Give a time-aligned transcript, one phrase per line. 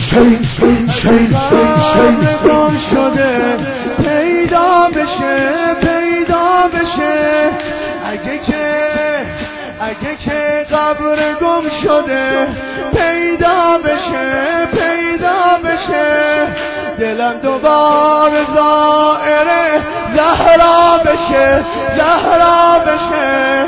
[0.00, 0.46] شین
[2.90, 3.58] شده
[3.98, 7.50] پیدا بشه پیدا بشه.
[8.12, 8.90] اگه که
[9.80, 12.48] اگه که قبر گم شده
[12.92, 16.46] پیدا بشه پیدا بشه.
[16.98, 19.80] دلم دوبار زائره
[20.14, 21.64] زهرا بشه
[21.96, 23.64] زهرا بشه.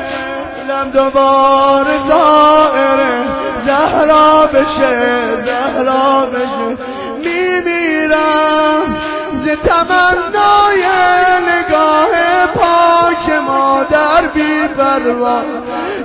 [0.68, 3.14] دلم دوبار زائره
[3.66, 5.11] زهرا بشه.
[9.56, 10.84] تمنای
[11.48, 12.12] نگاه
[12.54, 15.42] پاک مادر بی پروا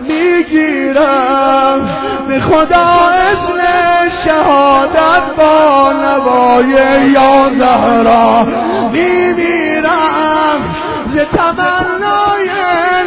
[0.01, 1.89] می‌گیرم.
[2.27, 2.87] به خدا
[3.31, 3.61] اذن
[4.25, 6.71] شهادت با نوای
[7.09, 8.43] یا زهرا
[8.91, 10.59] میمیرم.
[11.05, 12.49] ز تمنای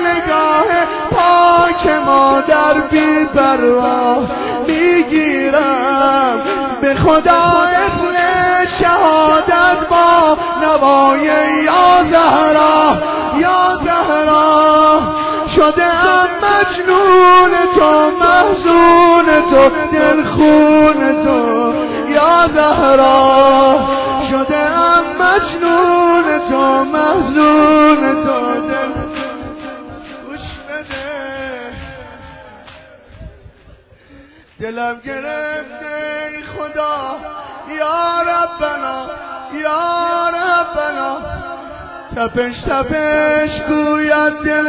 [0.05, 0.71] نگاه
[1.11, 4.27] پاک مادر بی پروا
[4.67, 6.43] می‌گیرم.
[6.81, 7.43] به خدا
[7.87, 8.10] اذن
[8.79, 11.25] شهادت با نوای
[11.65, 12.97] یا زهرا
[13.39, 15.01] یا زهرا.
[15.55, 21.73] شده ام مجنون تو محزون تو دلخون تو
[22.09, 23.79] یا زهرا.
[24.31, 29.11] شده ام مجنون تو محزون تو دل
[34.61, 35.91] دلم گرفته
[36.59, 37.17] خدا.
[37.79, 39.07] یا ربنا
[39.53, 41.17] یا ربنا
[42.17, 44.69] تپش تپش گوید دل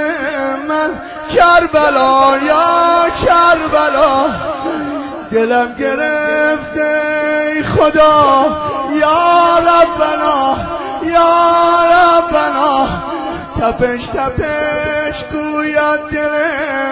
[0.67, 0.89] من.
[1.31, 4.29] کربلا یا کربلا
[5.31, 8.45] دلم گرفته خدا.
[8.93, 10.57] یا ربنا
[11.03, 11.29] یا
[11.91, 12.87] ربنا
[13.59, 16.29] تپش تپش گوید دل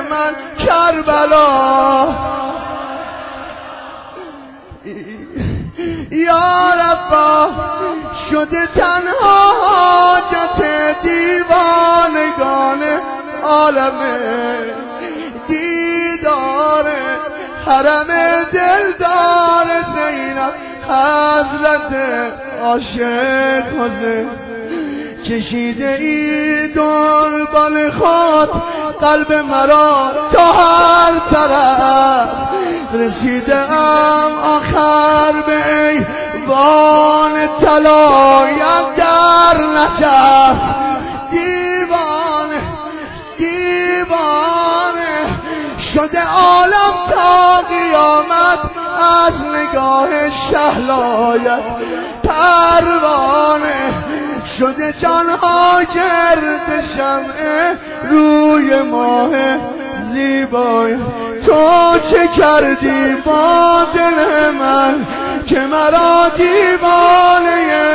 [0.09, 0.33] من.
[0.59, 1.78] کربلا
[8.31, 10.63] شده تنها حاجت
[11.03, 12.83] دیوانگان
[13.43, 13.99] عالم
[15.47, 16.85] دیدار
[17.65, 18.07] حرم
[18.53, 20.53] دلدار زینب
[20.89, 21.95] حضرت
[22.61, 24.27] عاشق حضرت
[25.25, 28.49] کشیده ای دنبال خود
[29.01, 32.29] قلب مرا تا هر طرف.
[32.93, 36.05] رسیده ام آخر به ای
[37.61, 40.57] طلایم در نجف.
[41.31, 42.61] دیوانه
[43.37, 45.19] دیوانه.
[45.93, 48.59] شده عالم تا قیامت
[49.27, 50.09] از نگاه
[50.51, 51.63] شهلایت.
[52.23, 53.93] پروانه.
[54.59, 57.75] شده جانها گرد شمع
[58.09, 59.29] روی ماه
[60.05, 60.95] زیبای
[61.45, 65.07] تو چه کردی با دل من
[65.47, 67.88] که مرا دیوانه